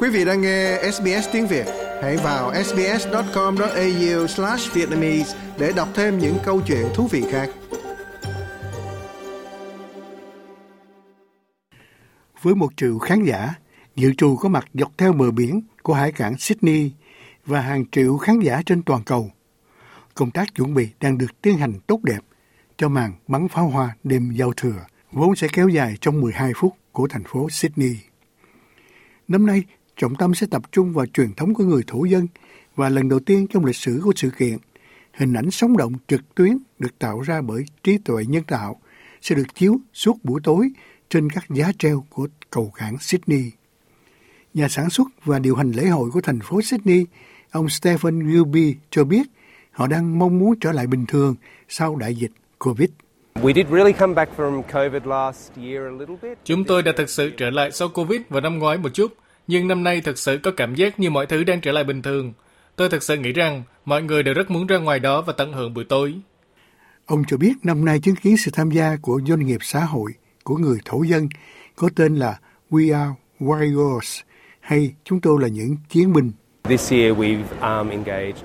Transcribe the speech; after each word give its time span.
Quý 0.00 0.08
vị 0.08 0.24
đang 0.24 0.40
nghe 0.40 0.90
SBS 0.92 1.28
tiếng 1.32 1.46
Việt, 1.46 1.66
hãy 2.02 2.16
vào 2.16 2.64
sbs.com.au/vietnamese 2.64 5.38
để 5.58 5.72
đọc 5.76 5.88
thêm 5.94 6.18
những 6.18 6.36
câu 6.44 6.60
chuyện 6.66 6.86
thú 6.94 7.06
vị 7.06 7.24
khác. 7.30 7.50
Với 12.42 12.54
một 12.54 12.68
triệu 12.76 12.98
khán 12.98 13.24
giả 13.24 13.54
dự 13.96 14.14
trù 14.14 14.36
có 14.36 14.48
mặt 14.48 14.64
dọc 14.74 14.92
theo 14.98 15.12
bờ 15.12 15.30
biển 15.30 15.60
của 15.82 15.94
hải 15.94 16.12
cảng 16.12 16.38
Sydney 16.38 16.90
và 17.46 17.60
hàng 17.60 17.84
triệu 17.92 18.16
khán 18.16 18.40
giả 18.40 18.62
trên 18.66 18.82
toàn 18.82 19.04
cầu, 19.04 19.30
công 20.14 20.30
tác 20.30 20.54
chuẩn 20.54 20.74
bị 20.74 20.88
đang 21.00 21.18
được 21.18 21.42
tiến 21.42 21.58
hành 21.58 21.72
tốt 21.86 22.00
đẹp 22.02 22.20
cho 22.76 22.88
màn 22.88 23.12
bắn 23.28 23.48
pháo 23.48 23.68
hoa 23.68 23.96
đêm 24.04 24.30
giao 24.30 24.52
thừa, 24.56 24.84
vốn 25.12 25.36
sẽ 25.36 25.48
kéo 25.52 25.68
dài 25.68 25.96
trong 26.00 26.20
12 26.20 26.52
phút 26.56 26.74
của 26.92 27.08
thành 27.08 27.24
phố 27.24 27.48
Sydney. 27.50 27.96
Năm 29.28 29.46
nay, 29.46 29.64
trọng 29.98 30.14
tâm 30.14 30.34
sẽ 30.34 30.46
tập 30.50 30.62
trung 30.72 30.92
vào 30.92 31.06
truyền 31.06 31.34
thống 31.34 31.54
của 31.54 31.64
người 31.64 31.82
thổ 31.86 32.04
dân 32.04 32.26
và 32.76 32.88
lần 32.88 33.08
đầu 33.08 33.20
tiên 33.20 33.46
trong 33.50 33.64
lịch 33.64 33.76
sử 33.76 34.00
của 34.04 34.12
sự 34.16 34.30
kiện, 34.38 34.56
hình 35.12 35.34
ảnh 35.34 35.50
sống 35.50 35.76
động 35.76 35.92
trực 36.08 36.34
tuyến 36.34 36.58
được 36.78 36.98
tạo 36.98 37.20
ra 37.20 37.40
bởi 37.40 37.64
trí 37.82 37.98
tuệ 37.98 38.24
nhân 38.28 38.42
tạo 38.42 38.80
sẽ 39.20 39.34
được 39.34 39.54
chiếu 39.54 39.76
suốt 39.92 40.16
buổi 40.24 40.40
tối 40.44 40.70
trên 41.10 41.30
các 41.30 41.44
giá 41.50 41.72
treo 41.78 42.04
của 42.10 42.28
cầu 42.50 42.72
cảng 42.74 42.98
Sydney. 43.00 43.50
Nhà 44.54 44.68
sản 44.68 44.90
xuất 44.90 45.08
và 45.24 45.38
điều 45.38 45.56
hành 45.56 45.72
lễ 45.72 45.86
hội 45.86 46.10
của 46.10 46.20
thành 46.20 46.40
phố 46.40 46.62
Sydney, 46.62 47.06
ông 47.50 47.68
Stephen 47.68 48.30
Gilby 48.30 48.74
cho 48.90 49.04
biết 49.04 49.26
họ 49.70 49.86
đang 49.86 50.18
mong 50.18 50.38
muốn 50.38 50.58
trở 50.60 50.72
lại 50.72 50.86
bình 50.86 51.06
thường 51.06 51.34
sau 51.68 51.96
đại 51.96 52.14
dịch 52.14 52.32
COVID. 52.58 52.88
Chúng 56.44 56.64
tôi 56.64 56.82
đã 56.82 56.92
thực 56.96 57.10
sự 57.10 57.30
trở 57.36 57.50
lại 57.50 57.70
sau 57.70 57.88
Covid 57.88 58.20
vào 58.28 58.40
năm 58.40 58.58
ngoái 58.58 58.78
một 58.78 58.88
chút, 58.94 59.14
nhưng 59.48 59.68
năm 59.68 59.84
nay 59.84 60.00
thực 60.00 60.18
sự 60.18 60.38
có 60.42 60.50
cảm 60.50 60.74
giác 60.74 61.00
như 61.00 61.10
mọi 61.10 61.26
thứ 61.26 61.44
đang 61.44 61.60
trở 61.60 61.72
lại 61.72 61.84
bình 61.84 62.02
thường. 62.02 62.32
Tôi 62.76 62.88
thực 62.88 63.02
sự 63.02 63.16
nghĩ 63.16 63.32
rằng 63.32 63.62
mọi 63.84 64.02
người 64.02 64.22
đều 64.22 64.34
rất 64.34 64.50
muốn 64.50 64.66
ra 64.66 64.78
ngoài 64.78 64.98
đó 64.98 65.22
và 65.22 65.32
tận 65.32 65.52
hưởng 65.52 65.74
buổi 65.74 65.84
tối. 65.84 66.14
Ông 67.06 67.22
cho 67.28 67.36
biết 67.36 67.52
năm 67.62 67.84
nay 67.84 68.00
chứng 68.00 68.16
kiến 68.16 68.36
sự 68.36 68.50
tham 68.54 68.70
gia 68.70 68.96
của 69.02 69.20
doanh 69.26 69.46
nghiệp 69.46 69.58
xã 69.62 69.80
hội 69.80 70.12
của 70.44 70.56
người 70.56 70.78
thổ 70.84 71.02
dân 71.02 71.28
có 71.76 71.88
tên 71.96 72.16
là 72.16 72.38
We 72.70 72.98
Are 72.98 73.14
Warriors 73.40 74.22
hay 74.60 74.94
chúng 75.04 75.20
tôi 75.20 75.42
là 75.42 75.48
những 75.48 75.76
chiến 75.88 76.12
binh. 76.12 76.32
This 76.64 76.92
year 76.92 77.16
we've 77.16 77.80
um, 77.80 77.88
engaged 77.88 78.44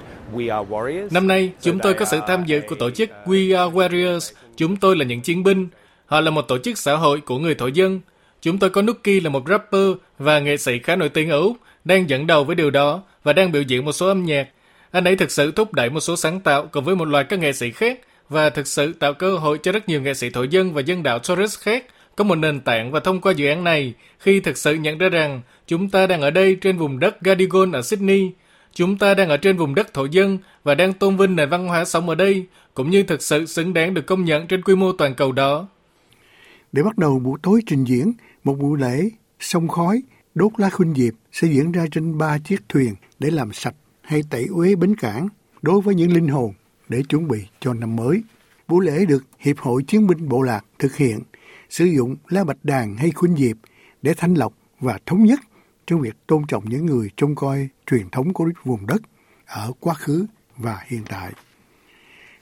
Năm 1.12 1.28
nay, 1.28 1.52
chúng 1.62 1.80
tôi 1.80 1.94
có 1.94 2.06
sự 2.06 2.20
tham 2.28 2.46
dự 2.46 2.62
của 2.70 2.76
tổ 2.76 2.92
chức 2.92 3.10
We 3.26 3.58
Are 3.58 3.76
Warriors. 3.76 4.34
Chúng 4.56 4.76
tôi 4.76 4.96
là 4.96 5.06
những 5.06 5.22
chiến 5.22 5.44
binh. 5.44 5.68
Họ 6.06 6.22
là 6.22 6.32
một 6.32 6.42
tổ 6.42 6.58
chức 6.58 6.78
xã 6.78 6.96
hội 6.96 7.22
của 7.22 7.38
người 7.38 7.56
thổ 7.56 7.68
dân. 7.68 8.00
Chúng 8.44 8.60
tôi 8.60 8.70
có 8.70 8.82
Nuki 8.82 9.24
là 9.24 9.30
một 9.30 9.44
rapper 9.50 9.92
và 10.20 10.40
nghệ 10.40 10.58
sĩ 10.58 10.80
khá 10.80 10.96
nổi 10.96 11.10
tiếng 11.10 11.30
ở 11.30 11.40
Úc, 11.40 11.58
đang 11.86 12.10
dẫn 12.10 12.28
đầu 12.28 12.44
với 12.44 12.56
điều 12.56 12.72
đó 12.72 13.04
và 13.24 13.34
đang 13.34 13.52
biểu 13.52 13.62
diễn 13.62 13.86
một 13.86 13.92
số 13.92 14.08
âm 14.08 14.26
nhạc. 14.26 14.48
Anh 14.92 15.04
ấy 15.04 15.16
thực 15.16 15.32
sự 15.32 15.52
thúc 15.52 15.74
đẩy 15.74 15.90
một 15.90 16.00
số 16.00 16.16
sáng 16.16 16.40
tạo 16.40 16.68
cùng 16.72 16.84
với 16.84 16.96
một 16.96 17.06
loạt 17.06 17.30
các 17.30 17.40
nghệ 17.40 17.54
sĩ 17.54 17.72
khác 17.72 18.00
và 18.30 18.50
thực 18.50 18.68
sự 18.68 18.94
tạo 18.94 19.14
cơ 19.14 19.38
hội 19.38 19.60
cho 19.64 19.72
rất 19.72 19.90
nhiều 19.90 20.02
nghệ 20.02 20.14
sĩ 20.14 20.30
thổ 20.30 20.44
dân 20.44 20.74
và 20.74 20.82
dân 20.82 21.04
đạo 21.04 21.20
Torres 21.20 21.60
khác 21.60 21.86
có 22.16 22.24
một 22.24 22.36
nền 22.36 22.60
tảng 22.62 22.92
và 22.92 23.00
thông 23.00 23.22
qua 23.22 23.32
dự 23.32 23.48
án 23.48 23.64
này 23.64 23.94
khi 24.20 24.40
thực 24.40 24.58
sự 24.58 24.74
nhận 24.74 24.98
ra 24.98 25.10
rằng 25.10 25.42
chúng 25.68 25.90
ta 25.90 26.08
đang 26.08 26.22
ở 26.22 26.32
đây 26.32 26.58
trên 26.62 26.78
vùng 26.78 27.00
đất 27.00 27.22
Gadigal 27.22 27.76
ở 27.76 27.82
Sydney 27.82 28.32
Chúng 28.74 28.98
ta 28.98 29.14
đang 29.14 29.30
ở 29.30 29.38
trên 29.38 29.58
vùng 29.58 29.76
đất 29.76 29.94
thổ 29.94 30.06
dân 30.06 30.38
và 30.64 30.76
đang 30.76 30.94
tôn 30.94 31.18
vinh 31.18 31.36
nền 31.36 31.50
văn 31.50 31.68
hóa 31.68 31.86
sống 31.86 32.10
ở 32.10 32.16
đây, 32.16 32.46
cũng 32.74 32.90
như 32.90 33.04
thực 33.04 33.22
sự 33.22 33.46
xứng 33.46 33.74
đáng 33.74 33.94
được 33.94 34.06
công 34.06 34.26
nhận 34.26 34.48
trên 34.48 34.62
quy 34.62 34.76
mô 34.76 34.92
toàn 34.92 35.16
cầu 35.16 35.32
đó. 35.32 35.68
Để 36.74 36.84
bắt 36.84 36.98
đầu 36.98 37.20
buổi 37.20 37.40
tối 37.44 37.62
trình 37.68 37.84
diễn, 37.84 38.14
một 38.44 38.60
buổi 38.60 38.80
lễ 38.80 39.10
sông 39.40 39.68
khói, 39.68 40.04
đốt 40.36 40.52
lá 40.58 40.70
khuynh 40.70 40.94
diệp 40.94 41.14
sẽ 41.32 41.48
diễn 41.48 41.72
ra 41.72 41.86
trên 41.92 42.18
ba 42.18 42.38
chiếc 42.38 42.70
thuyền 42.70 42.96
để 43.20 43.32
làm 43.32 43.54
sạch 43.54 43.76
hay 44.02 44.24
tẩy 44.30 44.46
uế 44.46 44.76
bến 44.76 44.96
cảng 44.96 45.28
đối 45.62 45.82
với 45.82 45.96
những 45.96 46.14
linh 46.14 46.28
hồn 46.28 46.54
để 46.90 47.04
chuẩn 47.10 47.28
bị 47.28 47.48
cho 47.60 47.74
năm 47.74 47.96
mới. 47.96 48.24
Buổi 48.68 48.86
lễ 48.86 49.06
được 49.06 49.26
Hiệp 49.40 49.58
hội 49.58 49.84
Chiến 49.84 50.08
binh 50.08 50.30
Bộ 50.30 50.42
Lạc 50.42 50.66
thực 50.80 50.96
hiện, 50.96 51.20
sử 51.70 51.86
dụng 51.86 52.16
lá 52.30 52.44
bạch 52.44 52.58
đàn 52.64 52.96
hay 52.96 53.12
khuynh 53.12 53.36
diệp 53.38 53.58
để 54.02 54.14
thanh 54.18 54.34
lọc 54.34 54.54
và 54.80 55.00
thống 55.06 55.24
nhất 55.24 55.40
trong 55.88 56.02
việc 56.02 56.16
tôn 56.28 56.44
trọng 56.48 56.70
những 56.70 56.86
người 56.86 57.10
trông 57.18 57.36
coi 57.36 57.68
truyền 57.88 58.10
thống 58.10 58.34
của 58.34 58.50
vùng 58.64 58.88
đất 58.88 59.02
ở 59.46 59.72
quá 59.80 59.94
khứ 59.94 60.26
và 60.58 60.84
hiện 60.88 61.04
tại. 61.10 61.32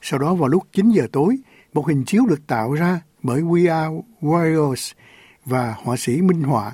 Sau 0.02 0.18
đó 0.18 0.34
vào 0.34 0.48
lúc 0.48 0.62
9 0.72 0.90
giờ 0.90 1.06
tối, 1.12 1.36
một 1.72 1.86
hình 1.86 2.04
chiếu 2.04 2.26
được 2.26 2.46
tạo 2.46 2.72
ra 2.72 3.00
bởi 3.22 3.40
We 3.40 3.72
Are 3.72 4.02
Warriors 4.20 4.92
và 5.44 5.74
họa 5.78 5.96
sĩ 5.96 6.22
minh 6.22 6.42
họa, 6.42 6.72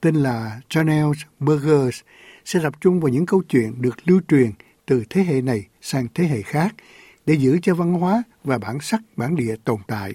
tên 0.00 0.14
là 0.14 0.60
Janelle 0.70 1.12
Burgers, 1.40 2.00
sẽ 2.44 2.60
tập 2.62 2.74
trung 2.80 3.00
vào 3.00 3.08
những 3.08 3.26
câu 3.26 3.42
chuyện 3.48 3.82
được 3.82 3.96
lưu 4.04 4.20
truyền 4.28 4.50
từ 4.86 5.04
thế 5.10 5.22
hệ 5.22 5.40
này 5.40 5.66
sang 5.80 6.06
thế 6.14 6.24
hệ 6.24 6.42
khác 6.42 6.74
để 7.26 7.34
giữ 7.34 7.58
cho 7.62 7.74
văn 7.74 7.92
hóa 7.92 8.22
và 8.44 8.58
bản 8.58 8.80
sắc, 8.80 9.00
bản 9.16 9.36
địa 9.36 9.56
tồn 9.64 9.78
tại. 9.86 10.12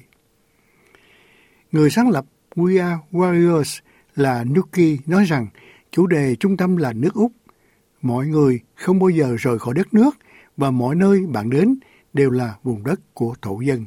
Người 1.71 1.89
sáng 1.89 2.09
lập 2.09 2.25
We 2.55 2.83
Are 2.83 3.01
Warriors 3.11 3.79
là 4.15 4.43
Nuki 4.43 4.99
nói 5.05 5.25
rằng 5.25 5.47
Chủ 5.91 6.07
đề 6.07 6.35
trung 6.35 6.57
tâm 6.57 6.77
là 6.77 6.93
nước 6.93 7.13
Úc. 7.13 7.31
Mọi 8.01 8.27
người 8.27 8.59
không 8.75 8.99
bao 8.99 9.09
giờ 9.09 9.35
rời 9.39 9.59
khỏi 9.59 9.73
đất 9.73 9.93
nước 9.93 10.17
và 10.57 10.71
mọi 10.71 10.95
nơi 10.95 11.21
bạn 11.27 11.49
đến 11.49 11.75
đều 12.13 12.29
là 12.29 12.55
vùng 12.63 12.83
đất 12.83 12.99
của 13.13 13.35
thổ 13.41 13.61
dân. 13.61 13.85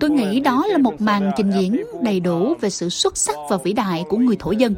Tôi 0.00 0.10
nghĩ 0.10 0.40
đó 0.40 0.66
là 0.68 0.78
một 0.78 1.00
màn 1.00 1.30
trình 1.36 1.50
diễn 1.50 1.84
đầy 2.02 2.20
đủ 2.20 2.54
về 2.60 2.70
sự 2.70 2.88
xuất 2.88 3.16
sắc 3.16 3.36
và 3.50 3.56
vĩ 3.64 3.72
đại 3.72 4.04
của 4.08 4.16
người 4.16 4.36
thổ 4.36 4.50
dân. 4.50 4.74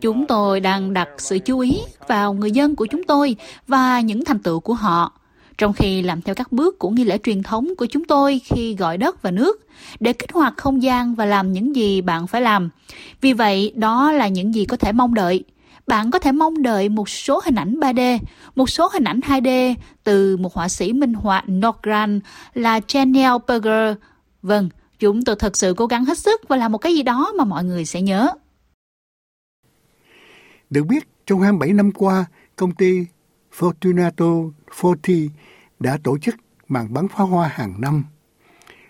Chúng 0.00 0.26
tôi 0.26 0.60
đang 0.60 0.92
đặt 0.92 1.08
sự 1.18 1.38
chú 1.38 1.58
ý 1.58 1.78
vào 2.08 2.32
người 2.32 2.50
dân 2.50 2.76
của 2.76 2.86
chúng 2.86 3.02
tôi 3.02 3.36
và 3.66 4.00
những 4.00 4.24
thành 4.24 4.38
tựu 4.38 4.60
của 4.60 4.74
họ 4.74 5.12
trong 5.60 5.72
khi 5.72 6.02
làm 6.02 6.22
theo 6.22 6.34
các 6.34 6.52
bước 6.52 6.78
của 6.78 6.90
nghi 6.90 7.04
lễ 7.04 7.18
truyền 7.18 7.42
thống 7.42 7.68
của 7.78 7.86
chúng 7.86 8.04
tôi 8.04 8.40
khi 8.44 8.76
gọi 8.76 8.96
đất 8.98 9.22
và 9.22 9.30
nước 9.30 9.66
để 10.00 10.12
kích 10.12 10.32
hoạt 10.32 10.54
không 10.56 10.82
gian 10.82 11.14
và 11.14 11.24
làm 11.24 11.52
những 11.52 11.76
gì 11.76 12.00
bạn 12.00 12.26
phải 12.26 12.40
làm. 12.40 12.70
Vì 13.20 13.32
vậy, 13.32 13.72
đó 13.74 14.12
là 14.12 14.28
những 14.28 14.54
gì 14.54 14.64
có 14.64 14.76
thể 14.76 14.92
mong 14.92 15.14
đợi. 15.14 15.44
Bạn 15.90 16.10
có 16.10 16.18
thể 16.18 16.32
mong 16.32 16.62
đợi 16.62 16.88
một 16.88 17.08
số 17.08 17.40
hình 17.44 17.54
ảnh 17.54 17.74
3D, 17.80 18.18
một 18.54 18.70
số 18.70 18.88
hình 18.92 19.04
ảnh 19.04 19.20
2D 19.20 19.74
từ 20.04 20.36
một 20.36 20.54
họa 20.54 20.68
sĩ 20.68 20.92
minh 20.92 21.14
họa 21.14 21.44
Nordgran 21.50 22.20
là 22.54 22.80
Chanel 22.80 23.32
Berger. 23.48 23.96
Vâng, 24.42 24.68
chúng 24.98 25.24
tôi 25.24 25.36
thật 25.38 25.56
sự 25.56 25.74
cố 25.76 25.86
gắng 25.86 26.04
hết 26.04 26.18
sức 26.18 26.40
và 26.48 26.56
làm 26.56 26.72
một 26.72 26.78
cái 26.78 26.94
gì 26.94 27.02
đó 27.02 27.32
mà 27.38 27.44
mọi 27.44 27.64
người 27.64 27.84
sẽ 27.84 28.02
nhớ. 28.02 28.28
Được 30.70 30.86
biết, 30.86 31.08
trong 31.26 31.40
27 31.40 31.72
năm 31.72 31.92
qua, 31.92 32.24
công 32.56 32.74
ty 32.74 33.06
Fortunato 33.58 34.50
Forti 34.80 35.28
đã 35.80 35.98
tổ 36.04 36.18
chức 36.18 36.34
màn 36.68 36.92
bắn 36.92 37.08
pháo 37.08 37.26
hoa 37.26 37.48
hàng 37.48 37.80
năm. 37.80 38.04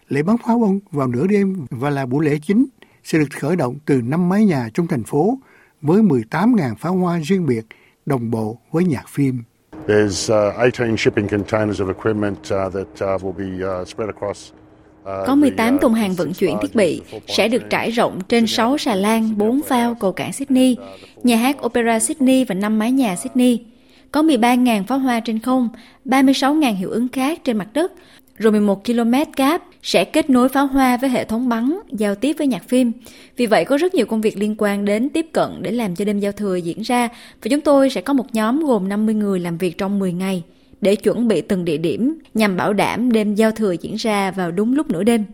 Lễ 0.09 0.22
bắn 0.22 0.37
pháo 0.47 0.59
bông 0.59 0.81
vào 0.91 1.09
nửa 1.09 1.27
đêm 1.27 1.66
và 1.71 1.91
là 1.91 2.06
buổi 2.06 2.25
lễ 2.25 2.39
chính 2.43 2.66
sẽ 3.05 3.19
được 3.19 3.28
khởi 3.41 3.56
động 3.56 3.78
từ 3.87 4.00
năm 4.03 4.28
mái 4.28 4.44
nhà 4.44 4.69
trong 4.75 4.87
thành 4.87 5.05
phố 5.05 5.39
với 5.82 6.02
18.000 6.02 6.74
pháo 6.74 6.94
hoa 6.94 7.18
riêng 7.18 7.46
biệt 7.46 7.66
đồng 8.06 8.30
bộ 8.30 8.58
với 8.70 8.84
nhạc 8.84 9.08
phim. 9.08 9.42
There's 9.86 10.32
18 10.58 10.92
uh, 10.92 11.00
shipping 11.00 11.28
containers 11.28 11.80
of 11.80 11.88
equipment 11.88 12.38
uh, 12.38 12.72
that 12.74 13.14
uh, 13.14 13.22
will 13.22 13.32
be 13.32 13.84
spread 13.84 14.10
across 14.14 14.52
có 15.04 15.34
18 15.34 15.78
thùng 15.78 15.94
hàng 15.94 16.14
vận 16.14 16.32
chuyển 16.32 16.56
thiết 16.62 16.74
bị 16.74 17.00
sẽ 17.28 17.48
được 17.48 17.62
trải 17.70 17.91
rộng 17.91 18.20
trên 18.28 18.46
6 18.46 18.78
xà 18.78 18.94
lan, 18.94 19.38
4 19.38 19.60
phao 19.68 19.94
cầu 19.94 20.12
cảng 20.12 20.32
Sydney, 20.32 20.76
nhà 21.22 21.36
hát 21.36 21.64
Opera 21.66 21.98
Sydney 21.98 22.44
và 22.44 22.54
5 22.54 22.78
mái 22.78 22.92
nhà 22.92 23.16
Sydney 23.16 23.64
có 24.12 24.22
13.000 24.22 24.84
pháo 24.84 24.98
hoa 24.98 25.20
trên 25.20 25.38
không, 25.38 25.68
36.000 26.04 26.74
hiệu 26.74 26.91
ứng 26.91 27.09
khác 27.09 27.41
trên 27.44 27.56
mặt 27.56 27.68
đất, 27.72 27.92
rồi 28.38 28.53
11 28.53 28.84
km 28.84 29.12
cáp 29.36 29.62
sẽ 29.82 30.04
kết 30.04 30.30
nối 30.30 30.48
pháo 30.48 30.66
hoa 30.66 30.97
với 30.97 31.10
hệ 31.10 31.24
thống 31.24 31.48
bắn, 31.48 31.78
giao 31.92 32.15
tiếp 32.15 32.36
với 32.38 32.47
nhạc 32.47 32.68
phim. 32.68 32.92
Vì 33.36 33.47
vậy 33.47 33.65
có 33.65 33.77
rất 33.77 33.94
nhiều 33.94 34.06
công 34.06 34.21
việc 34.21 34.38
liên 34.38 34.54
quan 34.59 34.84
đến 34.84 35.09
tiếp 35.09 35.27
cận 35.32 35.50
để 35.62 35.71
làm 35.71 35.97
cho 35.97 36.04
đêm 36.04 36.21
giao 36.21 36.32
thừa 36.32 36.56
diễn 36.56 36.80
ra 36.82 37.09
và 37.42 37.48
chúng 37.50 37.60
tôi 37.60 37.91
sẽ 37.91 38.00
có 38.00 38.12
một 38.12 38.27
nhóm 38.32 38.60
gồm 38.60 38.88
50 38.88 39.15
người 39.15 39.41
làm 39.41 39.59
việc 39.59 39.78
trong 39.78 39.98
10 39.98 40.12
ngày 40.12 40.42
để 40.80 40.97
chuẩn 40.97 41.28
bị 41.28 41.41
từng 41.41 41.65
địa 41.65 41.78
điểm 41.78 42.18
nhằm 42.34 42.56
bảo 42.56 42.72
đảm 42.72 43.12
đêm 43.12 43.34
giao 43.34 43.50
thừa 43.53 43.72
diễn 43.72 43.94
ra 43.94 44.30
vào 44.30 44.50
đúng 44.50 44.74
lúc 44.74 44.91
nửa 44.91 45.03
đêm. 45.03 45.24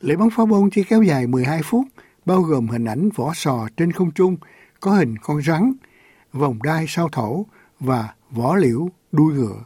Lễ 0.00 0.16
bắn 0.16 0.28
pháo 0.30 0.46
bông 0.46 0.70
chỉ 0.70 0.82
kéo 0.88 1.02
dài 1.02 1.26
12 1.26 1.60
phút, 1.64 1.84
bao 2.26 2.42
gồm 2.42 2.68
hình 2.68 2.84
ảnh 2.84 3.08
vỏ 3.16 3.32
sò 3.34 3.68
trên 3.76 3.92
không 3.92 4.10
trung, 4.10 4.36
có 4.80 4.90
hình 4.90 5.14
con 5.22 5.42
rắn, 5.42 5.72
vòng 6.32 6.58
đai 6.62 6.84
sao 6.88 7.08
thổ, 7.08 7.46
và 7.80 8.08
võ 8.30 8.56
liễu 8.56 8.88
đuôi 9.12 9.34
ngựa. 9.34 9.64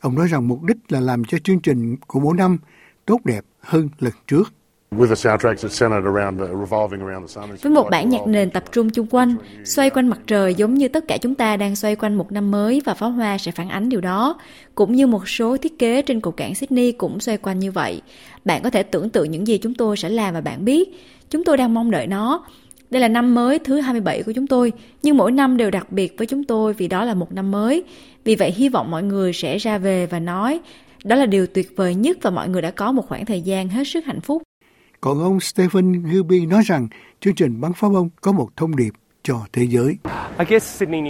Ông 0.00 0.14
nói 0.14 0.28
rằng 0.28 0.48
mục 0.48 0.62
đích 0.62 0.76
là 0.88 1.00
làm 1.00 1.24
cho 1.24 1.38
chương 1.38 1.60
trình 1.60 1.96
của 2.06 2.20
mỗi 2.20 2.36
năm 2.36 2.58
tốt 3.06 3.20
đẹp 3.24 3.44
hơn 3.60 3.88
lần 3.98 4.12
trước. 4.26 4.52
Với 4.90 5.08
một 7.72 7.88
bản 7.90 8.08
nhạc 8.08 8.26
nền 8.26 8.50
tập 8.50 8.64
trung 8.72 8.90
chung 8.90 9.06
quanh, 9.10 9.34
xoay 9.64 9.90
quanh 9.90 10.08
mặt 10.08 10.18
trời 10.26 10.54
giống 10.54 10.74
như 10.74 10.88
tất 10.88 11.04
cả 11.08 11.18
chúng 11.20 11.34
ta 11.34 11.56
đang 11.56 11.76
xoay 11.76 11.96
quanh 11.96 12.14
một 12.14 12.32
năm 12.32 12.50
mới 12.50 12.82
và 12.84 12.94
pháo 12.94 13.10
hoa 13.10 13.38
sẽ 13.38 13.52
phản 13.52 13.68
ánh 13.68 13.88
điều 13.88 14.00
đó. 14.00 14.38
Cũng 14.74 14.92
như 14.92 15.06
một 15.06 15.28
số 15.28 15.56
thiết 15.56 15.78
kế 15.78 16.02
trên 16.02 16.20
cầu 16.20 16.32
cảng 16.32 16.54
Sydney 16.54 16.92
cũng 16.92 17.20
xoay 17.20 17.38
quanh 17.38 17.58
như 17.58 17.72
vậy. 17.72 18.02
Bạn 18.44 18.62
có 18.62 18.70
thể 18.70 18.82
tưởng 18.82 19.10
tượng 19.10 19.30
những 19.30 19.46
gì 19.46 19.58
chúng 19.58 19.74
tôi 19.74 19.96
sẽ 19.96 20.08
làm 20.08 20.34
và 20.34 20.40
bạn 20.40 20.64
biết. 20.64 20.88
Chúng 21.30 21.44
tôi 21.44 21.56
đang 21.56 21.74
mong 21.74 21.90
đợi 21.90 22.06
nó. 22.06 22.44
Đây 22.90 23.02
là 23.02 23.08
năm 23.08 23.34
mới 23.34 23.58
thứ 23.58 23.80
27 23.80 24.22
của 24.22 24.32
chúng 24.32 24.46
tôi, 24.46 24.72
nhưng 25.02 25.16
mỗi 25.16 25.32
năm 25.32 25.56
đều 25.56 25.70
đặc 25.70 25.92
biệt 25.92 26.14
với 26.18 26.26
chúng 26.26 26.44
tôi 26.44 26.72
vì 26.72 26.88
đó 26.88 27.04
là 27.04 27.14
một 27.14 27.32
năm 27.32 27.50
mới. 27.50 27.84
Vì 28.24 28.34
vậy 28.34 28.50
hy 28.50 28.68
vọng 28.68 28.90
mọi 28.90 29.02
người 29.02 29.32
sẽ 29.32 29.58
ra 29.58 29.78
về 29.78 30.06
và 30.06 30.18
nói 30.18 30.60
đó 31.04 31.16
là 31.16 31.26
điều 31.26 31.46
tuyệt 31.46 31.72
vời 31.76 31.94
nhất 31.94 32.18
và 32.22 32.30
mọi 32.30 32.48
người 32.48 32.62
đã 32.62 32.70
có 32.70 32.92
một 32.92 33.08
khoảng 33.08 33.26
thời 33.26 33.40
gian 33.40 33.68
hết 33.68 33.84
sức 33.84 34.04
hạnh 34.04 34.20
phúc. 34.20 34.42
Còn 35.00 35.22
ông 35.22 35.40
Stephen 35.40 36.04
Gilby 36.12 36.46
nói 36.46 36.62
rằng 36.66 36.88
chương 37.20 37.34
trình 37.34 37.60
bắn 37.60 37.72
pháo 37.72 37.90
bông 37.90 38.08
có 38.20 38.32
một 38.32 38.48
thông 38.56 38.76
điệp 38.76 38.92
cho 39.22 39.40
thế 39.52 39.66
giới. 39.68 39.96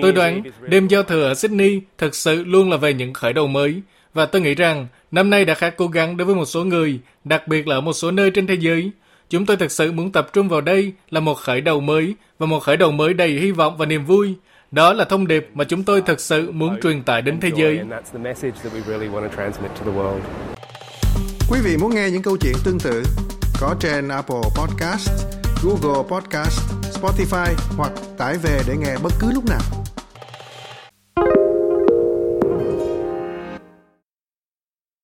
Tôi 0.02 0.12
đoán 0.12 0.42
đêm 0.68 0.88
giao 0.88 1.02
thừa 1.02 1.24
ở 1.24 1.34
Sydney 1.34 1.80
thực 1.98 2.14
sự 2.14 2.44
luôn 2.44 2.70
là 2.70 2.76
về 2.76 2.94
những 2.94 3.12
khởi 3.12 3.32
đầu 3.32 3.46
mới. 3.46 3.82
Và 4.14 4.26
tôi 4.26 4.42
nghĩ 4.42 4.54
rằng 4.54 4.86
năm 5.10 5.30
nay 5.30 5.44
đã 5.44 5.54
khá 5.54 5.70
cố 5.70 5.86
gắng 5.86 6.16
đối 6.16 6.26
với 6.26 6.34
một 6.34 6.44
số 6.44 6.64
người, 6.64 7.00
đặc 7.24 7.48
biệt 7.48 7.66
là 7.66 7.76
ở 7.76 7.80
một 7.80 7.92
số 7.92 8.10
nơi 8.10 8.30
trên 8.30 8.46
thế 8.46 8.54
giới. 8.54 8.90
Chúng 9.30 9.46
tôi 9.46 9.56
thực 9.56 9.72
sự 9.72 9.92
muốn 9.92 10.12
tập 10.12 10.28
trung 10.32 10.48
vào 10.48 10.60
đây 10.60 10.92
là 11.10 11.20
một 11.20 11.34
khởi 11.34 11.60
đầu 11.60 11.80
mới 11.80 12.14
và 12.38 12.46
một 12.46 12.60
khởi 12.60 12.76
đầu 12.76 12.90
mới 12.90 13.14
đầy 13.14 13.30
hy 13.30 13.50
vọng 13.50 13.76
và 13.76 13.86
niềm 13.86 14.04
vui. 14.04 14.34
Đó 14.70 14.92
là 14.92 15.04
thông 15.04 15.26
điệp 15.26 15.48
mà 15.54 15.64
chúng 15.64 15.82
tôi 15.82 16.02
thực 16.06 16.20
sự 16.20 16.52
muốn 16.52 16.80
truyền 16.82 17.02
tải 17.02 17.22
đến 17.22 17.40
thế 17.40 17.50
giới. 17.56 17.80
Quý 21.50 21.60
vị 21.64 21.76
muốn 21.76 21.94
nghe 21.94 22.10
những 22.10 22.22
câu 22.22 22.36
chuyện 22.36 22.54
tương 22.64 22.78
tự 22.78 23.02
có 23.60 23.74
trên 23.80 24.08
Apple 24.08 24.42
Podcast, 24.56 25.10
Google 25.62 26.02
Podcast, 26.08 26.60
Spotify 27.00 27.54
hoặc 27.76 27.92
tải 28.18 28.38
về 28.38 28.60
để 28.68 28.76
nghe 28.76 28.96
bất 29.02 29.12
cứ 29.20 29.32
lúc 29.34 29.44
nào. 29.48 29.79